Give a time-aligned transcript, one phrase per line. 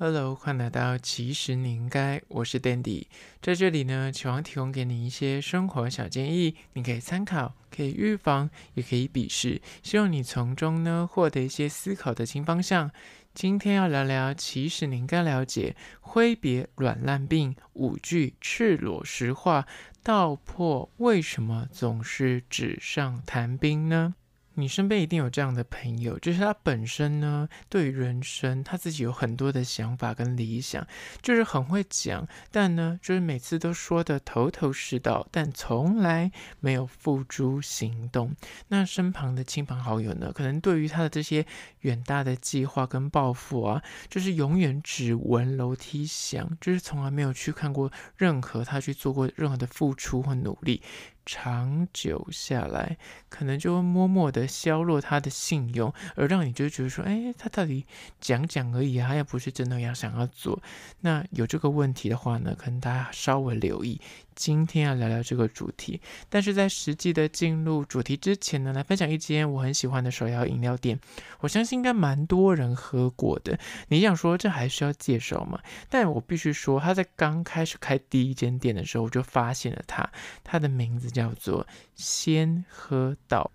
[0.00, 3.06] Hello，欢迎来到其实你应该，我是 Dandy，
[3.42, 12.92] 在这里呢，希望提供给你一些生活小建议，你可以参考，可以预防，也可以鄙视，希望你从中呢获得一些思考的新方向。
[13.34, 19.66] 今天要聊聊，其实你应该了解，挥别软烂病，五句赤裸实话，
[20.04, 24.14] 道破为什么总是纸上谈兵呢？
[24.58, 30.84] 你身边一定有这样的朋友，就是他本身呢，对人生他自己有很多的想法跟理想，
[31.22, 38.34] 就是很会讲，但呢，就是每次都说得头头是道，但从来没有付诸行动。
[38.66, 41.46] 那身旁的亲朋好友呢，可能对于他的这些
[41.82, 50.82] 远大的计划跟抱负啊，就是永远只闻楼梯响，就是从来没有去看过任何他去做过任何的付出或努力。
[51.30, 52.96] 长久下来，
[53.28, 57.84] 可能就会默默的削弱他的信用，而让你就觉得说，哎，他到底
[58.18, 60.58] 讲讲而已啊，他又不是真的要想要做。
[61.00, 64.00] 那有这个问题的话呢，可能大家稍微留意。
[64.38, 71.00] 今天要聊聊这个主题，但是在实际的进入主题之前呢，来分享一间我很喜欢的手摇饮料店。
[71.40, 73.58] 我相信应该蛮多人喝过的。
[73.88, 75.60] 你想说这还需要介绍吗？
[75.90, 80.08] 但我必须说，他在刚开始开第一间店的时候，我就发现了他，
[80.44, 83.50] 他的名字叫做先喝到。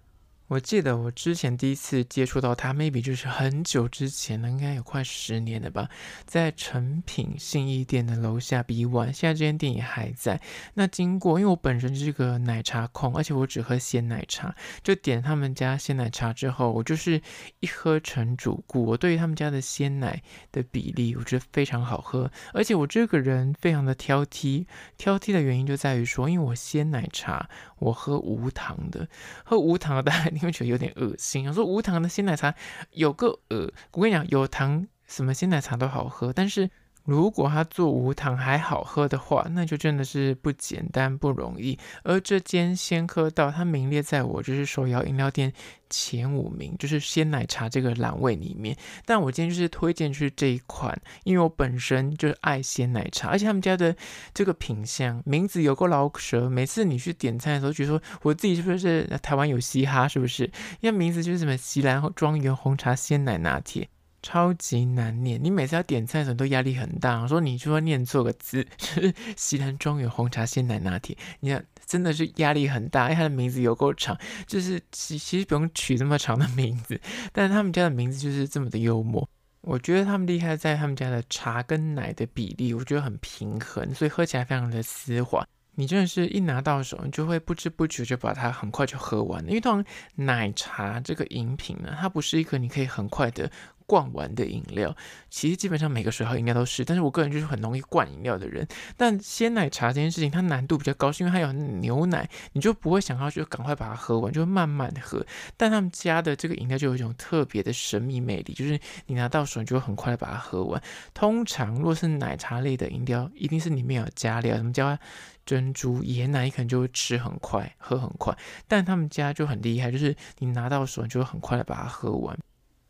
[0.53, 5.89] 我记得我之前第一次接触到它，maybe 就是很久之前了，应该有快十年了吧，
[6.27, 10.39] 在诚品信义店的楼下 B One，现在这间店也还在。
[10.75, 17.19] 那经过，因为我本身是个奶茶控，而且我只喝鲜奶茶，就点他们家鲜奶茶之后，我就是
[17.59, 18.85] 一喝成主顾。
[18.85, 24.67] 我对于他们家的鲜奶的比例，我觉得非常好喝，而且我这个人非常的挑剔，
[24.99, 29.07] 挑剔的原因就在于说，因为我鲜奶茶我喝无糖的，
[29.43, 30.31] 喝无糖的大概。
[30.43, 31.47] 因为觉得有点恶心。
[31.47, 32.53] 我说无糖的鲜奶茶
[32.91, 36.69] 有个呃，我跟你讲，有糖什么鲜奶茶都好喝，但是。
[37.05, 41.77] 如果他做无糖还好喝的话，那就真的是不简单不容易。
[42.03, 45.51] 而这间先喝到，它名列在我就是手摇饮料店
[45.89, 48.77] 前五名，就是鲜奶茶这个栏位里面。
[49.05, 53.93] 但我今天就是推荐就是这一款，因为我本身就是爱鲜奶茶，而且他们家的
[54.33, 56.49] 这个品相名字有够老舌。
[56.49, 60.45] 每次你去点餐的时候，觉得说我自己是不是台湾有嘻哈，是不是？
[60.79, 63.89] 因为名字就是什么西兰庄园红茶鲜奶拿铁。
[64.23, 67.19] 超级难念，你每次要点菜的时候都压力很大。
[67.21, 74.17] 我说你就说念错个字， 就是西兰庄园红茶鲜奶拿铁，你看真的是压力很大，因为它的名字有够长，
[74.47, 76.99] 就是其其实不用取这么长的名字，
[77.31, 79.29] 但是他们家的名字就是这么的幽默。
[79.61, 85.45] 我觉得他们厉害在他们家的茶跟奶的比例，我觉得很平衡，所以喝起来非常的丝滑。
[85.75, 89.49] 你真的是一拿到手，你就会不知不觉就把它很快就喝完了。
[89.49, 93.49] 因为通常奶茶这个饮品呢，它不是一个你可以很快的。
[93.85, 94.95] 灌完的饮料，
[95.29, 98.67] 其实基本上每个水号应该都是，但是我个人就是很容易灌饮料的人。
[98.97, 105.25] 但鲜奶茶这件事情，它难度比较高，是因为它有牛奶，你就不会想要就赶快把它喝完，就会慢慢的喝。
[105.57, 110.81] 但他们家的这个饮料就有一种特别的神秘魅力，就是你拿到手，你就会很快的把它喝完。
[111.13, 114.99] 通常若是奶茶类的饮料，一定是里面有加料，什么加
[115.45, 118.37] 珍珠、椰奶，你可能就会吃很快，喝很快。
[118.67, 122.37] 但他们家就很厉害，就是你拿到手，你就会很快的把它喝完。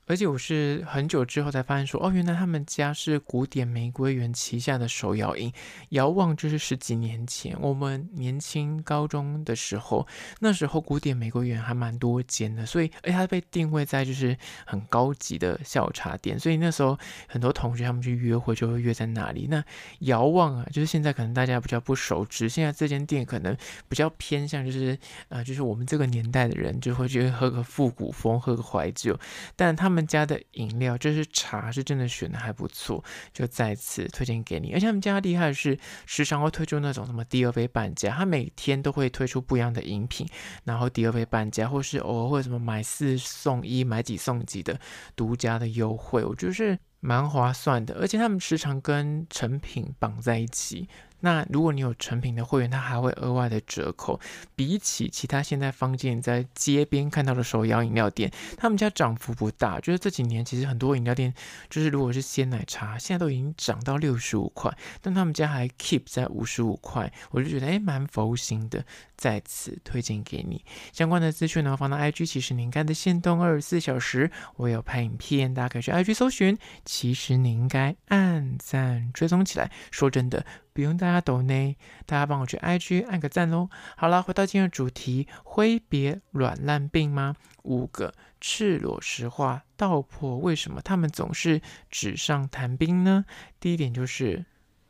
[0.06, 5.52] 而且我是很久之后才发现说，哦，原来他们家是古典玫瑰园旗下的手摇饮。
[5.90, 10.06] 遥望就是十几年前，我们年轻高中的时候，
[10.42, 17.00] 那时候古典玫瑰园还蛮多间的，所以，而且它被定位在就是很高级的下午茶店，所以那时候
[17.30, 19.48] 很多同学他们去约会就会约在那里。
[19.50, 19.64] 那
[20.00, 23.56] 遥望啊，就是现在可能大家比较不熟知，现在这间店可能
[23.88, 25.00] 比较偏向就是、
[25.30, 29.18] 呃，就是我们这个年代的人就会去喝个复古风，喝个怀旧，
[29.56, 29.93] 但他们。
[29.94, 34.74] 他们家的饮料就是茶，是真的选的还不错，就再次推荐给你。
[34.74, 35.78] 而且他们家厉害的是，
[36.08, 40.28] 时常会推出那种什么第二杯半价，他每天都会推出不一样的饮品，
[40.64, 44.80] 然后第二杯半价，或是偶尔会什么买四送一、买几送几的
[45.16, 47.94] 独家的优惠，我觉得是蛮划算的。
[48.02, 50.90] 而且他们时常跟成品绑在一起。
[51.24, 54.20] 那如果你有成品的会员，它还会额外的折扣。
[54.58, 59.80] 比起其他现在坊间在街边看到的手摇饮料店，他们家涨幅不大。
[59.80, 61.34] 就是这几年其实很多饮料店，
[61.70, 68.84] 就是如果是鲜奶茶，现在都已经涨到六十五块，但他们家还 keep 在五十五块，我就觉得诶蛮佛心的。
[69.16, 76.58] 在此推荐给你相关的资讯呢，放到 IG，其实你应该的限动二十四小时，我有拍影片，大家可以去 IG 搜寻。
[76.84, 79.72] 其实你应该按赞追踪起来。
[79.92, 80.46] 说真的。
[80.74, 83.70] 不用大家抖内，大家帮我去 IG 按个赞喽。
[83.96, 87.36] 好了，回到今天的主题，挥别软烂病吗？
[87.62, 93.26] 五个赤裸实话，道破为什么他们总是纸上谈兵呢？
[93.60, 94.46] 第一点就是，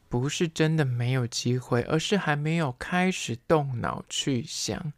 [0.09, 4.93] 不是真的没有机会，而是还没有开始动脑去想。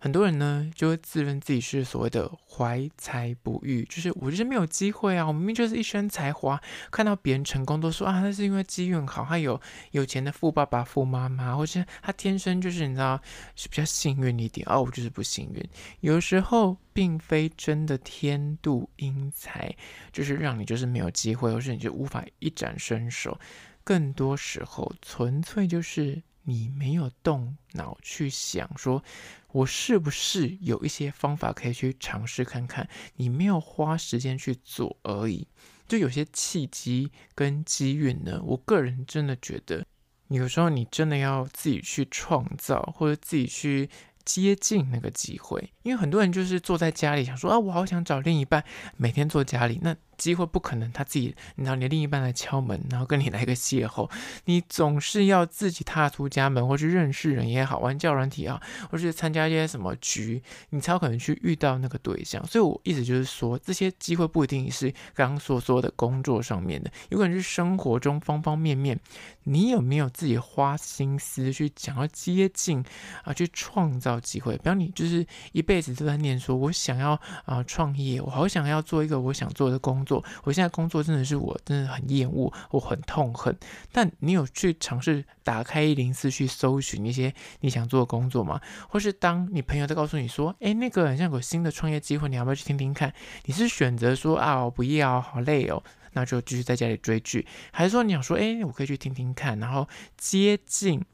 [0.00, 6.60] 很多人呢，就会自认自己是所谓的怀才不遇，就是我就是没有机会啊，我明明就是一身才华，
[6.92, 9.60] 看到别人成功都说啊，那是因为机运好，他有
[9.90, 13.20] 有钱的富爸爸、富妈妈，或者他天生就是你知道
[13.56, 15.68] 是比较幸运一点哦，我就是不幸运。
[16.00, 19.74] 有时候并非真的天妒英才，
[20.12, 23.36] 就是让你就是没有机会，或是你就无法一展身手，
[23.82, 26.22] 更多时候纯粹就是。
[26.50, 29.04] 你没有动脑去想，说
[29.52, 32.88] 我是不是有一些方法可以去尝试看看？
[33.16, 35.46] 你没有花时间去做而已。
[35.86, 39.84] 就有些契机跟机运呢，我个人真的觉得，
[40.28, 43.88] 有时候你真的要自己去创造，或者自己去。
[44.24, 48.62] 接近那个机会，因为很多人就是坐在家里想说啊，我好想找另一半，
[48.98, 54.10] 每天坐家里，那机会不可能他自己，你知道，你另一半来敲门，然后跟你来个邂逅，
[54.44, 58.60] 你总是要自己踏出家门，或是认识人也好，玩交友软体啊，
[58.90, 62.44] 或是参加一些什么局，你才有可能去遇到那个对象。
[62.46, 68.98] 所以我意思就是说，这些机会不一定是刚刚所说的工作上面的，有可能是生活中方方面面。
[69.44, 72.84] 你有没有自己花心思去想要接近
[73.24, 74.54] 啊，去创造机会？
[74.58, 80.24] 比方你就是一辈子都在念说，我想要啊创业，我好想要做一个我想做的工作。
[80.44, 83.54] 我现在工作真的是我真的很厌恶，我很痛恨。
[83.92, 88.58] 但你有去尝试打开一零四去搜寻一些你想做的工作吗？
[88.88, 93.12] 或是当你朋友在告诉你说，诶，那个好像有新的创业机会，你要不要去听听看？
[93.44, 95.82] 你是选择说啊，我不要，好累哦。
[96.14, 101.04] 那就继续在家里追剧，还是说你想说，哎，我可以去听听看，然后接近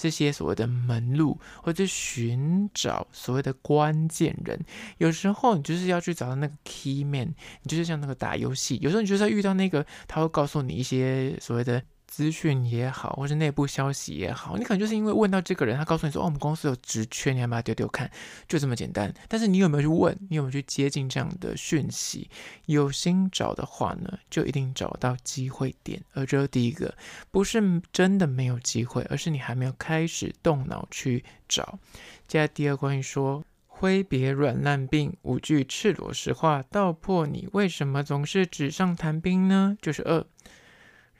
[0.00, 4.58] 这些所谓的门路，或者寻找所谓的关键人。
[4.96, 11.82] 有时候你就是要去找到那个 key man，你就是像那个打游戏，有时候你就是要遇到那个，他会告诉你一些所谓的。
[12.10, 18.10] 资讯也好，或是内部消息也好，你可能就是因为问到这个人，他告诉你说：“哦，我们公司有职缺，你要不要丢丢看？”
[18.48, 19.14] 就这么简单。
[19.28, 20.14] 但是你有没有去问？
[20.28, 22.28] 你有没有去接近这样的讯息？
[22.66, 26.02] 有心找的话呢，就一定找到机会点。
[26.12, 26.92] 而这第一个，
[27.30, 31.78] 不是真的没有机会，而是你还没有开始动脑去找。
[32.26, 39.76] 接下来第二，关于说挥别软烂病，五句赤裸实话，道破你为什么总是纸上谈兵呢？
[39.80, 40.26] 就是二。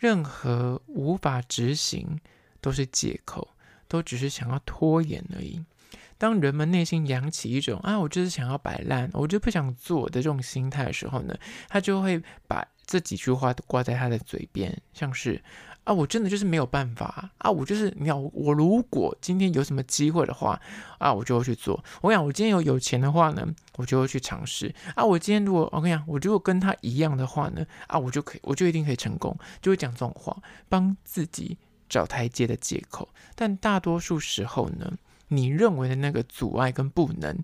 [0.00, 2.19] 任何无法执行
[2.61, 3.55] 都是借口，
[3.87, 5.62] 都只是想要拖延而已。
[6.17, 11.38] 当人们内心扬起一种“啊，我就是想要摆烂，我就不想做”的这种心态的时候呢，
[11.69, 15.41] 他就会把这几句话挂在他的嘴边，像是。
[15.90, 17.50] 啊，我真的就是没有办法啊！
[17.50, 20.60] 我就是你要我如果今天有什么机会的话
[20.98, 21.82] 啊，我就会去做。
[22.00, 23.44] 我讲，我今天有有钱的话呢，
[23.76, 25.04] 我就会去尝试啊。
[25.04, 30.37] 我今天如果我跟你讲，我如果跟他一样的话呢，啊，我就可以，我就一定可以成功，就会讲这种话，
[30.69, 31.58] 帮自己
[31.88, 33.08] 找台阶的借口。
[33.34, 34.93] 但大多数时候呢，
[35.26, 37.36] 你认为的那个阻碍跟不能。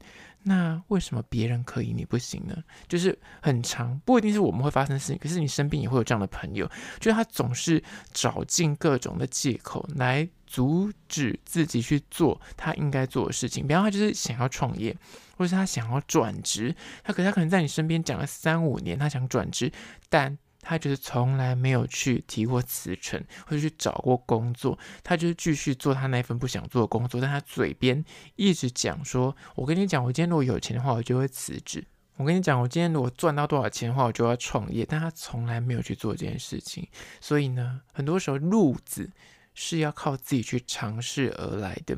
[0.48, 2.56] 那为什么别人可以，你不行呢？
[2.86, 6.70] 就是很长，不一定是我们会发生事情，可是你身边也会有这样的朋友，
[7.00, 7.82] 就是他总是
[8.12, 13.66] 找尽各种的借口来阻止自己去做他应该做的事情。
[13.66, 14.96] 比方他就是想要创业，
[15.36, 16.72] 或者是他想要转职，
[17.02, 19.72] 他可他可能在你身边讲了三五年，他想转职，
[20.08, 20.38] 但。
[20.68, 28.04] 他就是从来没有去提过辞呈，或者去找过工作，他就是继续做他那份不想做的工作，但他嘴边
[28.34, 31.84] 一直讲说：“我跟你讲，我今天如果有钱的话，我就会辞职。
[32.16, 36.88] 我跟你讲，我今天如果赚到多少钱的话，我就要创业。”但他从来没有去做这件事情，
[37.20, 39.08] 所以呢，很多时候路子
[39.54, 41.96] 是要靠自己去尝试而来的。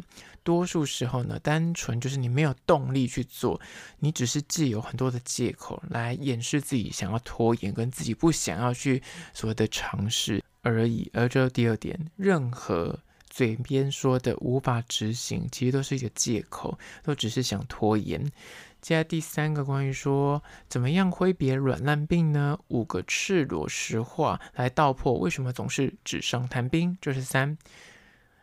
[0.48, 3.60] 多数时候呢，单纯就是你没有动力去做，
[3.98, 9.02] 你只是借有很多的借口来掩饰自己想要拖延跟自己不想要去
[9.34, 11.10] 所谓的尝试而已。
[11.12, 18.24] 而这第二点，任何嘴边说的无法执行，其实都是一个借口，都只是想拖延。
[18.80, 22.58] 接下来第三个，关于说怎么样挥别软烂病呢？
[22.68, 26.96] 五个赤裸实话来道破为什么总是纸上谈兵。
[27.02, 27.58] 这是三。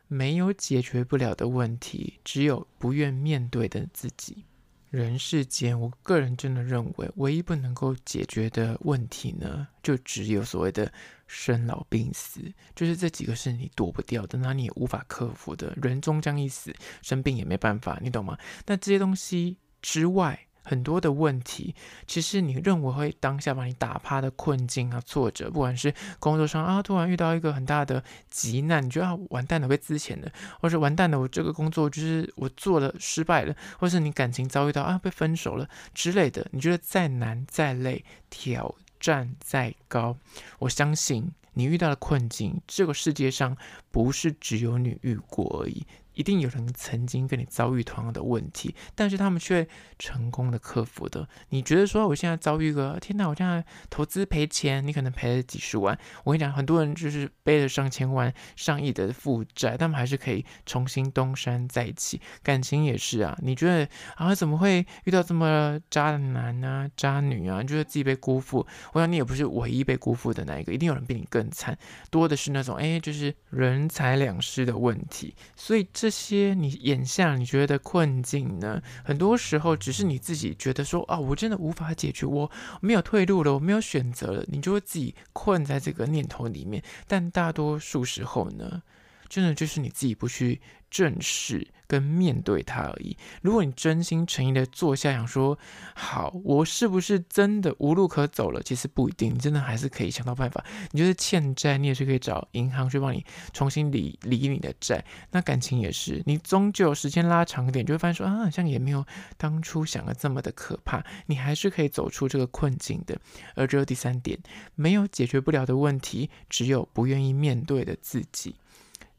[0.07, 4.43] 没有解决不了的问题，只有不愿面对的自己。
[4.91, 10.89] 人世间，我个人真的认为，唯一不能够解决的问题呢，就只有所谓的
[11.27, 12.39] 生老病死，
[12.75, 15.73] 就是这几个是你躲不掉的，那你也无法克服的。
[15.81, 18.37] 人终将一死，生病也没办法，你懂吗？
[18.65, 21.73] 那这些东西之外，很多的问题，
[22.07, 40.17] 其实你认为会当下把你打趴的困境啊、挫折，不管是工作上啊，突然遇到一个很大的急难，你觉得啊，完蛋了，被资遣了，或是完蛋了，我这个工作就是我做了失败了，或是你感情遭遇到啊被分手了之类的，你觉得再难再累，挑战再高，
[40.57, 43.55] 我相信你遇到的困境，这个世界上
[43.91, 45.85] 不是只有你遇过而已。
[46.15, 49.67] 一定有人曾经跟你遭遇同样的问题，但是他们却
[49.99, 51.27] 成功的克服的。
[51.49, 55.97] 你觉得说我现在遭遇个天哪，我现在投资赔钱，你可能赔了几十万。
[56.23, 62.19] 我跟你讲，很多人就是背了上千万、上亿的负债，他们还是可以重新东山再起。
[62.41, 67.61] 感情也是啊，你觉得啊怎么会遇到这么渣男啊、渣女啊？
[67.61, 68.65] 你觉得自己被辜负？
[68.93, 71.77] 我想你也不是唯一被辜负的那一个，一定有人比你更惨。
[72.09, 75.35] 多的是那种哎，就是人财两失的问题。
[75.55, 78.79] 所以这这些你眼下你觉得困境呢？
[79.03, 86.83] 很多时候只是你自己觉得说啊，我真的无法解决，我没有退路了，我没有选择了，你就会自己困在这个念头里面。
[87.07, 88.83] 但大多数时候呢，
[89.29, 93.15] 真的就是你自己不去正视跟面对它而已。
[93.41, 95.57] 如果你真心诚意的坐下想说，
[95.93, 98.61] 好，我是不是真的无路可走了？
[98.63, 100.63] 其实不一定，你真的还是可以想到办法。
[100.91, 105.03] 你就是欠债，你也是可以找银行去帮你重新理理你的债。
[105.31, 109.05] 那感情也是，你终究时间拉长一点，就会发现说啊，好像也没有
[109.37, 111.03] 当初想的这么的可怕。
[111.27, 113.19] 你还是可以走出这个困境的。
[113.55, 114.39] 而只有第三点，
[114.75, 118.55] 没有解决不了的问题，只有不愿意面对的自己。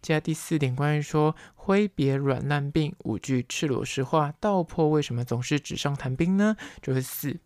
[0.07, 6.57] 接下第四点，关于说挥别软烂病，五句赤裸实话道破为什么总是纸上谈兵呢？
[6.81, 7.37] 就是四，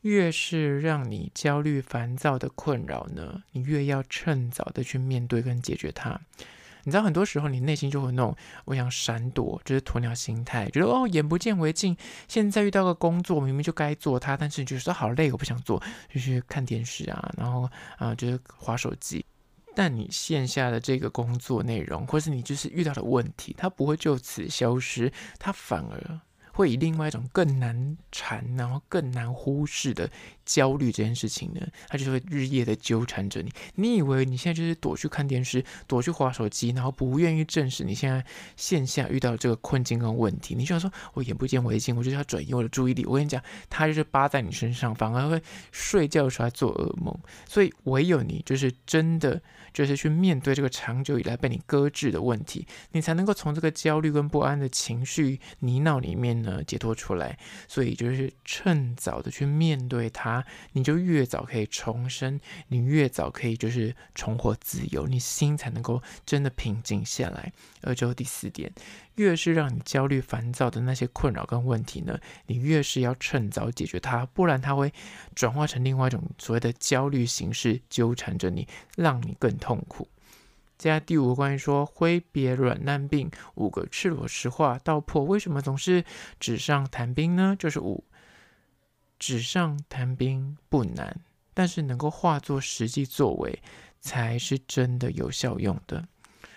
[0.00, 6.20] 越是让你焦虑烦躁的困扰呢，你越要趁早的去面对跟解决它。
[6.82, 11.96] 你知道，很多时候你内心就会那种我想闪躲，就是鸵鸟心态，觉得哦眼不见为净。
[12.26, 15.80] 现在遇到个工作，明明就该做它，但是你就说好累，我不想做，
[16.12, 19.24] 就去看电视啊，然后啊就是滑手机。
[19.80, 26.20] 那你线下的这个工作内容，或是你就是遇到的问题，它不会就此消失，它反而
[26.52, 30.10] 会以另外一种更难缠，然后更难忽视的
[30.50, 33.52] 焦虑这件事情呢，它就会日夜的纠缠着你。
[33.76, 38.24] 你以为你现在就是躲去看电视，躲去划手机，然后不愿意正视你现在
[38.56, 40.56] 线下遇到这个困境跟问题。
[40.56, 43.06] 你就想说，我眼不见为净，我就是要转移我的注意力。
[43.06, 45.40] 我跟你讲，它就是扒在你身上，反而会
[45.70, 47.16] 睡觉的时候做噩梦。
[47.46, 49.40] 所以唯有你就是真的。
[49.72, 57.38] 就是去面对这个长久以来被你搁置的问题，你才能够从这个焦虑跟不安的情绪泥淖里面呢解脱出来。
[57.68, 60.39] 所以就是趁早的去面对它，
[60.72, 67.52] 你就越早可以重生，你越早可以就是重获自由，你心才能够真的平静下来。
[67.82, 68.72] 而就第四点。
[69.16, 74.94] 越是让你焦虑烦躁的那些困扰跟问题呢，你越是要趁早解决它，不然它会
[75.34, 78.66] 转化成另外一种所谓的焦虑形式，纠缠着你，
[78.96, 80.08] 让你更痛苦。
[80.78, 86.02] 接下来第五个关于说挥别软烂病，五个赤裸实话道破，为什么总是
[86.38, 87.54] 纸上谈兵呢？
[87.58, 88.02] 就是五，
[89.20, 91.20] 纸上谈兵不难，
[91.54, 93.62] 但是能够化作实际作为，
[94.00, 96.08] 才是真的有效用的。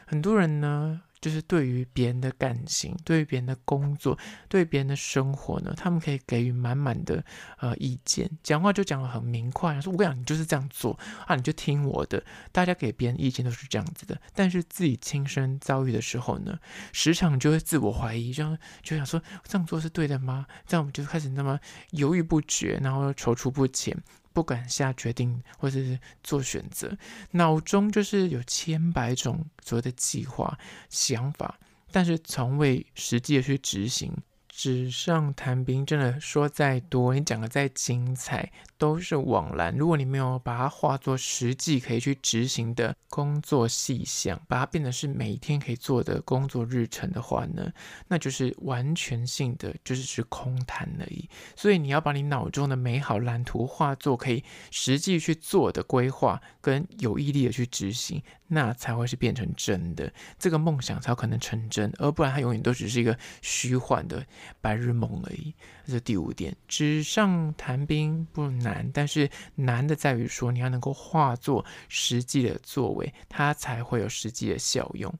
[0.08, 1.04] 很多人呢。
[1.24, 7.24] 就是对于别人的感情，对于别人的工作，对别人的生活呢，他们可以给予满满的
[7.60, 12.22] 呃意见，讲话就讲得很明快，说我跟你讲，你就是这样做啊，你就听我的。
[12.52, 16.60] 大家给别人意见都是这样子的，但是自己亲身遭遇的时候呢，
[16.92, 20.46] 时常就会自我怀疑，就就想说这样做是对的吗？
[20.68, 21.58] 这样我们就开始那么
[21.92, 23.98] 犹豫不决，然后踌躇不前。
[24.34, 26.98] 不敢下决定，或者是做选择，
[27.32, 30.58] 脑中就是有千百种所谓的计划、
[30.90, 31.60] 想法，
[31.92, 34.12] 但是从未实际的去执行。
[34.56, 38.52] 纸上谈兵，真的说再多，你讲的再精彩，
[38.84, 39.74] 都是枉然。
[39.78, 47.72] 如果你没有把它化作实际可以去执行的工作细项，把它变成是每天可以做的工作日程的话呢，
[48.10, 51.30] 那就是完全性的，就是是空谈而已。
[51.56, 58.22] 所以你要把你脑中的美好蓝图化作可以实际去做的规划，跟有毅力的去执行。
[58.48, 64.24] 那才会是变成真的，这个梦想才有可能成真，而不然它永远都只是一个虚幻的
[64.62, 65.56] 白日梦而已。
[65.88, 75.14] 这是第五点，纸上谈兵不难，但是难的在于说你要能够化作实际的作为，它才会有实际的效用。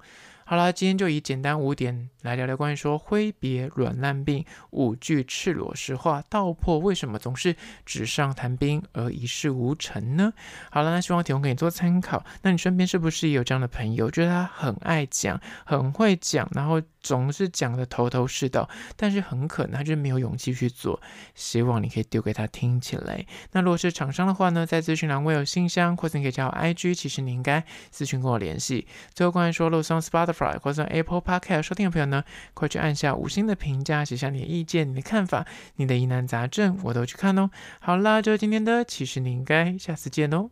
[0.46, 10.34] 好了，今天就以简单五点来聊聊关于说挥别软烂病五句赤裸实话，道破为什么总是纸上谈兵而一事无成呢？
[10.70, 12.24] 好了，那希望提供给你做参考。
[12.42, 21.02] 那你身边是不是也有这样的朋友，觉得他很爱讲，很会讲，然后总是讲的头头是道，但是很可能他就是没有勇气去做。
[21.36, 23.26] 希望你可以丢给他听起来。
[23.54, 28.86] 那如果是厂商的话呢，在资讯栏位有信箱，或者你可以加我 IG，其实你应该私讯跟我联系。
[29.14, 30.02] 最后关于说肉松
[30.34, 30.60] Spotify。
[30.60, 32.24] 或者 Apple Podcast 收听的朋友呢，
[32.54, 37.50] 快去按下五星的评价，写下你的意见、你的看法、你的疑难杂症，我都去看哦。
[37.80, 40.50] 好啦，就今天的，其实你应该下次见哦。